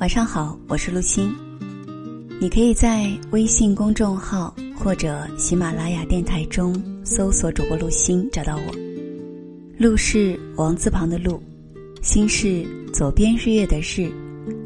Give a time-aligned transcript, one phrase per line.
[0.00, 1.30] 晚上好，我是陆欣。
[2.40, 6.74] 你可以在微信公众号或者喜马拉雅电台中
[7.04, 8.74] 搜索主播陆欣，找到我。
[9.76, 11.38] 陆是王字旁的陆，
[12.00, 12.64] 心是
[12.94, 14.10] 左边日月的日，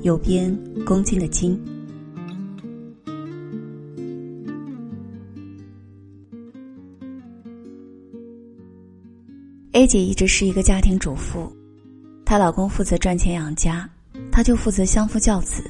[0.02, 0.57] 右边
[0.87, 1.60] 恭敬的敬。
[9.73, 11.52] A 姐一直是一个家庭主妇，
[12.24, 13.91] 她老公负责赚钱养家，
[14.30, 15.62] 她就负责相夫教子。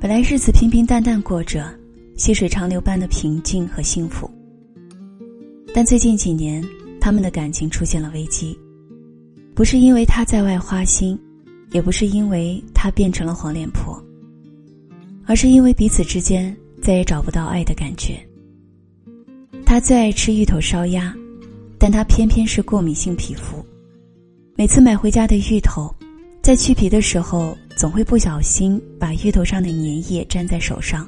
[0.00, 1.72] 本来日子平平淡淡过着，
[2.16, 4.30] 细水长流般的平静和幸福。
[5.74, 6.64] 但最近几年，
[7.00, 8.58] 他们的感情出现了危机，
[9.54, 11.18] 不是因为他在外花心，
[11.70, 14.02] 也不是因为他变成了黄脸婆，
[15.24, 18.18] 而是因为彼此之间再也找不到爱的感觉。
[19.64, 21.14] 他最爱吃芋头烧鸭。
[21.78, 23.62] 但他偏偏是过敏性皮肤，
[24.56, 25.94] 每次买回家的芋头，
[26.46, 31.04] 在去皮的时候，总会不小心把芋头上的粘液粘在手上。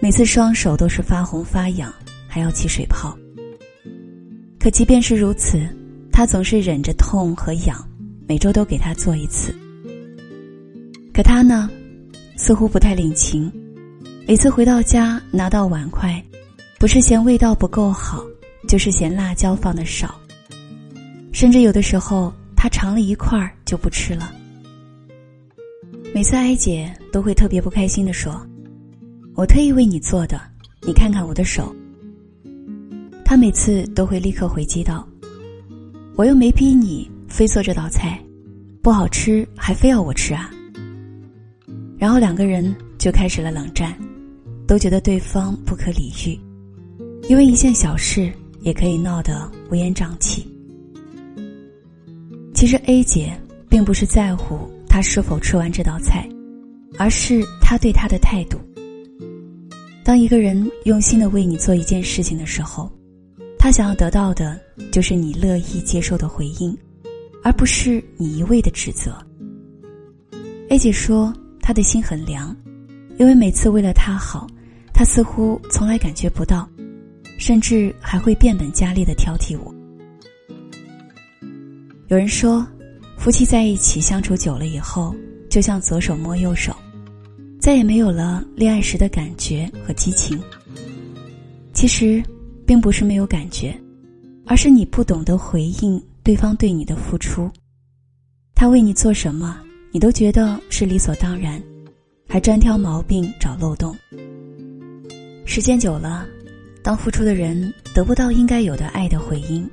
[0.00, 1.94] 每次双手都是发红发痒，
[2.26, 3.16] 还要起水泡。
[4.58, 5.64] 可即便是如此，
[6.10, 7.78] 他总是忍着痛和痒，
[8.26, 9.54] 每周都给他做一次。
[11.14, 11.70] 可他呢，
[12.36, 13.48] 似乎不太领情，
[14.26, 16.20] 每次回到家拿到碗筷，
[16.76, 18.24] 不是嫌味道不够好。
[18.66, 20.20] 就是嫌辣椒放的少，
[21.32, 24.34] 甚至有的时候他尝了一块儿就不吃了。
[26.12, 28.44] 每次哀姐都会特别不开心的说
[29.36, 30.40] ：“我特意为你做的，
[30.82, 31.72] 你看看我的手。”
[33.24, 35.06] 他每次都会立刻回击道
[36.18, 38.20] ：“我又没逼你非做这道菜，
[38.82, 40.50] 不好吃还非要我吃啊？”
[41.96, 43.96] 然后两个人就开始了冷战，
[44.66, 46.36] 都觉得对方不可理喻，
[47.28, 48.32] 因为一件小事。
[48.60, 50.44] 也可以闹得乌烟瘴气。
[52.58, 56.28] 其实 A 姐并不是在乎他是否吃完这道菜，
[56.98, 58.58] 而是他对他的态度。
[60.02, 62.90] 当一个人用心的为你做一件事情的时候，
[63.60, 64.60] 他想要得到的
[64.90, 66.76] 就是你乐意接受的回应，
[67.44, 69.16] 而不是你一味的指责。
[70.68, 72.56] A 姐说，她的心很凉，
[73.18, 74.48] 因为每次为了他好，
[74.92, 76.68] 他似乎从来感觉不到。
[77.38, 79.72] 甚至还会变本加厉的挑剔我。
[82.08, 82.66] 有人说，
[83.18, 85.14] 夫妻在一起相处久了以后，
[85.50, 86.74] 就像左手摸右手，
[87.60, 90.40] 再也没有了恋爱时的感觉和激情。
[91.74, 92.22] 其实，
[92.64, 93.78] 并不是没有感觉，
[94.46, 97.50] 而是你不懂得回应对方对你的付出。
[98.54, 99.60] 他为你做什么，
[99.92, 101.62] 你都觉得是理所当然，
[102.26, 103.94] 还专挑毛病找漏洞。
[105.44, 106.26] 时间久了。
[106.80, 109.68] 当付出的人得不到应该有的爱的回应，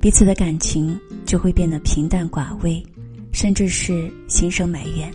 [0.00, 2.80] 彼此的感情就会变得平淡寡味，
[3.32, 5.12] 甚至是心生埋怨。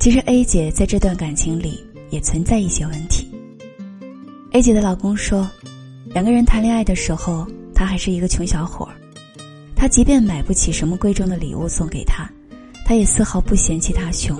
[0.00, 1.78] 其实 A 姐在这段感情里
[2.10, 3.26] 也存在一些问题。
[4.52, 5.48] A 姐的老公说，
[6.06, 8.94] 两个人谈恋爱的时候，他还是一个穷小伙儿，
[9.76, 12.30] 他即便买不起什么贵重的礼物送给他，
[12.86, 14.38] 他也丝毫不嫌弃他穷，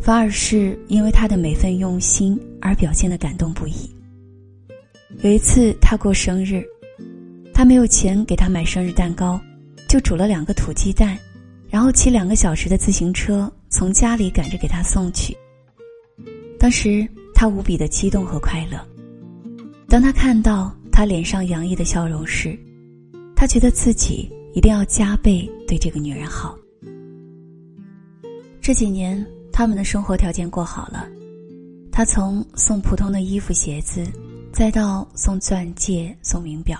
[0.00, 3.74] 反而是因为他的每份用心而表现的感动不已。
[5.22, 6.62] 有一次他过生日，
[7.56, 9.40] 他没有钱给他买生日蛋糕，
[9.88, 11.18] 就煮了两个土鸡蛋，
[11.70, 15.34] 然后骑两个小时的自行车从家里赶着给他送去。
[16.58, 18.78] 当时他无比的激动和快乐。
[19.88, 22.58] 当他看到他脸上洋溢的笑容时，
[23.34, 26.54] 他觉得自己一定要加倍对这个女人好。
[28.60, 31.08] 这几年他们的生活条件过好了，
[31.90, 34.04] 他从送普通的衣服鞋子。
[34.52, 36.78] 再到送钻戒、送名表，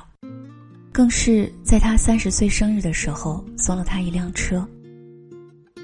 [0.97, 4.67] 更是在他三十岁生日的时候送了他一辆车。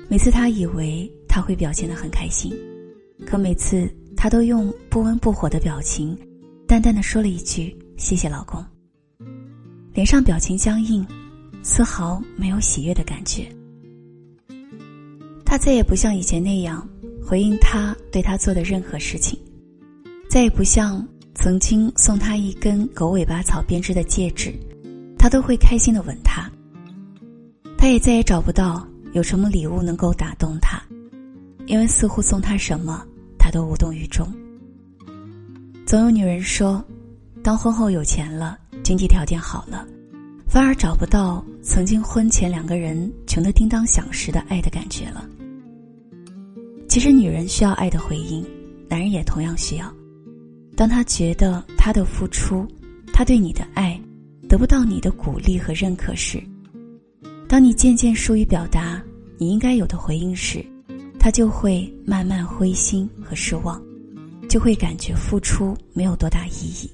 [0.08, 2.50] 每次他以为他会表现得很开心，
[3.26, 3.86] 可每次
[4.16, 6.16] 他都用不温不火的表情，
[6.66, 8.64] 淡淡的说了一句“谢谢老公”，
[9.92, 11.06] 脸上表情僵硬，
[11.62, 13.46] 丝毫没有喜悦的感觉。
[15.44, 16.88] 他再也不像以前那样
[17.22, 19.38] 回应他对他做的任何事情，
[20.30, 21.06] 再也不像。
[21.34, 24.54] 曾经送他一根狗尾巴草编织的戒指，
[25.22, 26.50] 他都会开心的吻他。
[27.78, 30.82] 他也再也找不到有什么礼物能够打动他，
[31.66, 33.06] 因为似乎送他什么，
[33.38, 34.26] 他都无动于衷。
[35.86, 36.84] 总有女人说，
[37.40, 39.86] 当婚后有钱了，经济条件好了，
[40.48, 45.24] 反而找不到曾经婚前两个人穷得叮当响时的爱的感觉了。
[46.88, 48.44] 其实，女人需要爱的回应，
[48.88, 49.86] 男人也同样需要。
[50.74, 52.66] 当他觉得他的付出，
[53.12, 54.00] 他对你的爱，
[54.52, 56.38] 得不到你的鼓励和认可时，
[57.48, 59.02] 当你渐渐疏于表达
[59.38, 60.62] 你应该有的回应时，
[61.18, 63.82] 他就会慢慢灰心和失望，
[64.50, 66.90] 就会感觉付出没有多大意义。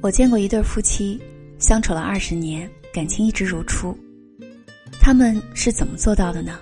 [0.00, 1.20] 我见过一对夫妻，
[1.58, 3.92] 相处了二十年，感情一直如初。
[5.00, 6.60] 他们是怎么做到的呢？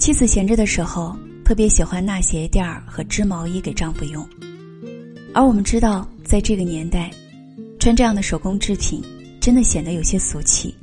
[0.00, 4.28] 妻子闲着的时候，特别喜欢纳鞋垫儿和织毛衣给丈夫用。
[5.36, 7.10] 而我们知道，在这个年代，
[7.78, 9.02] 穿这样的手工制品，
[9.38, 10.74] 真的显得有些俗气，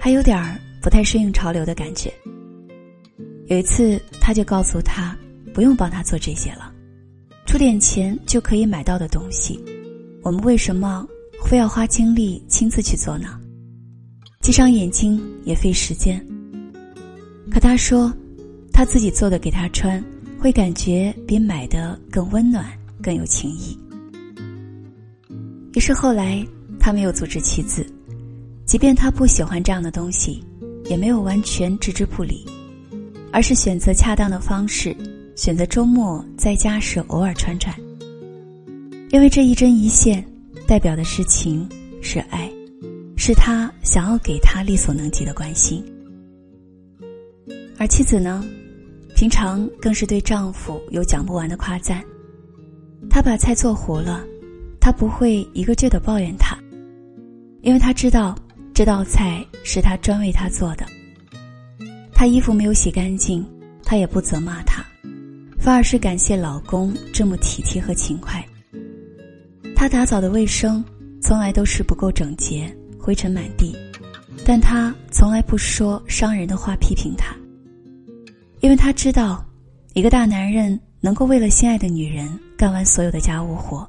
[0.00, 2.10] 还有点儿不太适应潮流的感觉。
[3.48, 5.14] 有一次，他就告诉他，
[5.52, 6.72] 不用帮他做这些了，
[7.44, 9.62] 出点钱就可以买到的东西。
[10.22, 11.06] 我们为什么
[11.44, 13.38] 非要花精力亲自去做呢？
[14.40, 16.18] 既伤眼睛也费时间。
[17.50, 18.10] 可他说，
[18.72, 20.02] 他自己做的给他穿，
[20.38, 22.64] 会感觉比买的更温暖、
[23.02, 23.78] 更有情谊。
[25.74, 26.44] 于是后来，
[26.78, 27.86] 他没有阻止妻子，
[28.64, 30.42] 即便他不喜欢这样的东西，
[30.86, 32.44] 也没有完全置之不理，
[33.32, 34.96] 而是选择恰当的方式，
[35.36, 37.74] 选择周末在家时偶尔穿穿。
[39.10, 40.24] 因为这一针一线，
[40.66, 41.68] 代表的是情，
[42.00, 42.50] 是爱，
[43.16, 45.84] 是他想要给他力所能及的关心。
[47.78, 48.44] 而妻子呢，
[49.14, 52.04] 平常更是对丈夫有讲不完的夸赞。
[53.08, 54.24] 他把菜做糊了，
[54.80, 56.56] 他不会一个劲的抱怨他，
[57.60, 58.34] 因为他知道
[58.72, 60.86] 这道菜是他专为他做的。
[62.12, 63.46] 他衣服没有洗干净，
[63.84, 64.84] 他也不责骂他，
[65.58, 68.44] 反而是感谢老公这么体贴和勤快。
[69.76, 70.84] 他打扫的卫生
[71.22, 73.74] 从来都是不够整洁，灰尘满地，
[74.44, 77.34] 但他从来不说伤人的话批评他，
[78.60, 79.42] 因为他知道，
[79.94, 83.88] 一个大男人能够为了心爱的女人干完所有的家务活，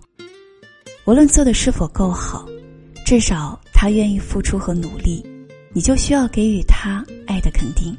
[1.05, 2.45] 无论做的是否够好，
[3.05, 5.25] 至少他愿意付出和努力，
[5.73, 7.95] 你就需要给予他爱的肯定。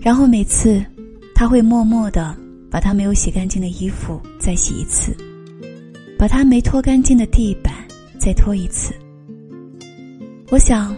[0.00, 0.84] 然后每次，
[1.34, 2.36] 他会默默的
[2.70, 5.16] 把他没有洗干净的衣服再洗一次。
[6.18, 7.74] 把他没拖干净的地板
[8.16, 8.94] 再拖一次。
[10.50, 10.96] 我想，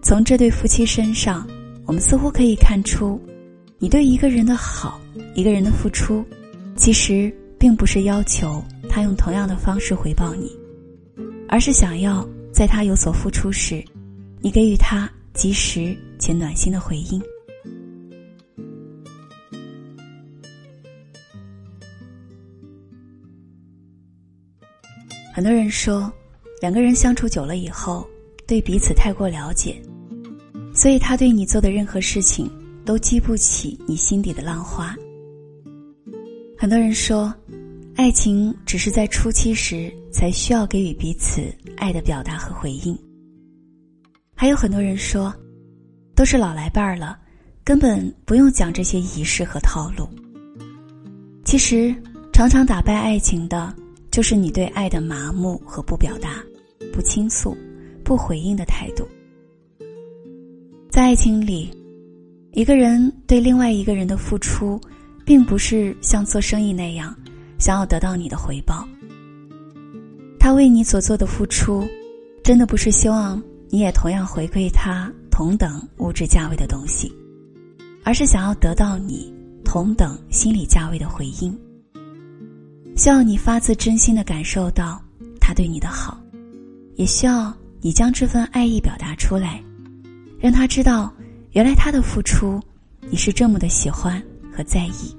[0.00, 1.46] 从这对夫妻身上，
[1.84, 3.20] 我们似乎可以看出，
[3.78, 4.98] 你对一个人的好，
[5.34, 6.24] 一个人的付出，
[6.74, 7.30] 其实
[7.62, 8.60] 并不是要求
[8.90, 10.50] 他用同样的方式回报你，
[11.48, 13.84] 而是想要在他有所付出时，
[14.40, 17.22] 你给予他及时且暖心的回应。
[25.32, 26.12] 很多人说，
[26.60, 28.04] 两个人相处久了以后，
[28.44, 29.80] 对彼此太过了解，
[30.74, 32.50] 所以他对你做的任何事情
[32.84, 34.96] 都激不起你心底的浪花。
[36.58, 37.32] 很多人说，
[37.96, 41.42] 爱情只是在初期时才需要给予彼此
[41.76, 42.98] 爱的表达和回应。
[44.34, 45.32] 还有很多人说，
[46.14, 47.18] 都是老来伴儿了，
[47.62, 50.08] 根本不用讲这些仪式和套路。
[51.44, 51.94] 其实，
[52.32, 53.74] 常常打败爱情的。
[54.10, 56.44] 就是你对爱的麻木和不表达、
[56.92, 57.56] 不倾诉、
[58.04, 59.08] 不回应的态度。
[60.90, 61.70] 在爱情里，
[62.52, 64.78] 一个人对另外一个人的付出，
[65.24, 67.16] 并不是像做生意那样，
[67.62, 68.84] 想要得到你的回报。
[70.36, 71.88] 他为你所做的付出，
[72.42, 77.12] 真的不是希望你也同样回馈他同等物质价位的东西，
[78.02, 79.32] 而是想要得到你
[79.64, 81.56] 同等心理价位的回应。
[82.96, 85.00] 希望你发自真心的感受到
[85.40, 86.20] 他对你的好，
[86.96, 89.62] 也需要你将这份爱意表达出来，
[90.40, 91.14] 让他知道，
[91.52, 92.60] 原来他的付出
[93.08, 94.20] 你是这么的喜欢
[94.52, 95.16] 和在意。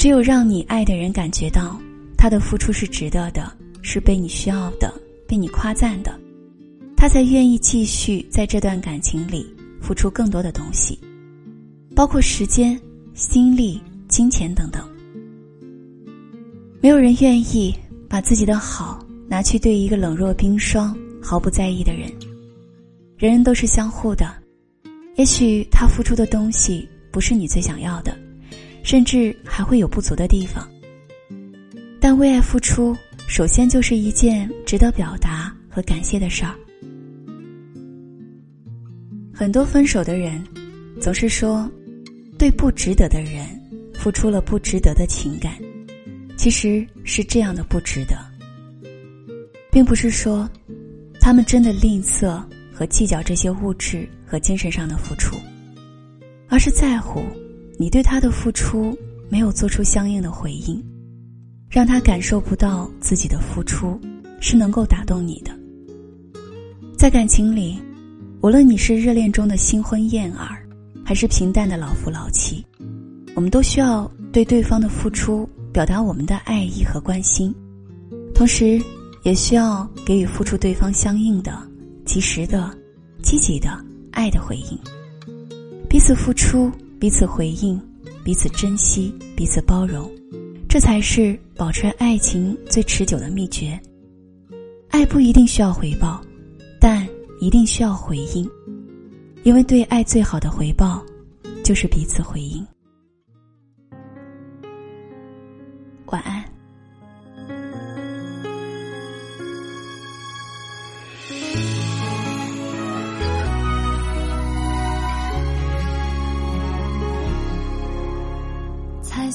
[0.00, 1.78] 只有让你爱的人感觉到
[2.16, 3.52] 他的付出是值得的，
[3.82, 4.90] 是被你需要的，
[5.28, 6.18] 被你夸赞的，
[6.96, 10.98] 他才愿意继续在这段感情里付出更多的东西，
[11.94, 12.80] 包括时间、
[13.12, 13.78] 心力、
[14.08, 14.82] 金钱等等。
[16.80, 17.74] 没有人愿意
[18.08, 22.10] 把自己的好拿去对一个冷若冰霜、毫不在意的人。
[23.18, 24.34] 人人都是相互的，
[25.16, 28.16] 也许他付出的东西不是你最想要的，
[28.82, 30.68] 甚至还会有不足的地方。
[32.00, 32.96] 但为爱付出，
[33.28, 36.54] 首先就是一件值得表达和感谢的事儿。
[39.32, 40.42] 很多分手的人，
[41.00, 41.70] 总是说，
[42.38, 43.46] 对不值得的人
[43.94, 45.52] 付出了不值得的情感。
[46.36, 48.16] 其实是这样的不值得，
[49.70, 50.48] 并不是说
[51.20, 55.36] 他们真的吝啬和计较这些物质和精神上的付出，
[56.48, 57.22] 而是在乎
[57.80, 58.94] 你对他的付出
[59.30, 60.84] 没有做出相应的回应，
[61.70, 63.98] 让他感受不到自己的付出
[64.38, 65.50] 是能够打动你的。
[66.98, 67.80] 在感情里，
[68.42, 70.62] 无论你是热恋中的新婚燕尔，
[71.02, 72.62] 还是平淡的老夫老妻，
[73.34, 77.50] 我们都需要对对方的付出表达我们的爱意和关心，
[78.34, 78.78] 同时
[79.22, 81.58] 也需要给予付出对方相应的、
[82.04, 82.76] 及时的、
[83.22, 84.78] 积极的爱的回应。
[85.88, 86.70] 彼此付出，
[87.00, 87.80] 彼此回应，
[88.22, 90.08] 彼此珍惜，彼此包容，
[90.68, 93.80] 这才是保持爱情最持久的秘诀。
[94.90, 96.22] 爱不一定需要回报，
[96.78, 97.08] 但。
[97.42, 98.46] 一定需要回应，
[99.44, 101.02] 因为对爱最好的回报，
[101.64, 102.62] 就是彼此回应。
[106.08, 106.39] 晚安。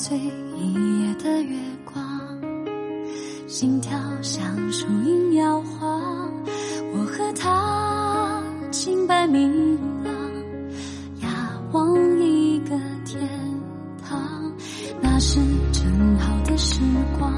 [0.08, 0.16] 碎
[0.56, 2.40] 一夜的月光
[3.48, 6.32] 心跳像树影摇晃。
[6.94, 10.14] 我和他清白明朗
[11.22, 11.32] 仰
[11.72, 13.28] 望一个天
[14.08, 14.54] 堂
[15.02, 15.40] 那是
[15.72, 16.82] 正好的时
[17.18, 17.34] 光。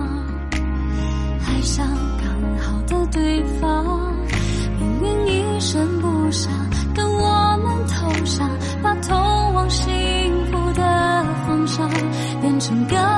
[1.45, 4.13] 爱上刚好的对方
[4.77, 6.51] 命运一声不响
[6.93, 8.49] 等我们投降
[8.83, 9.17] 把通
[9.53, 9.87] 往幸
[10.51, 11.89] 福的方向
[12.67, 13.16] 整个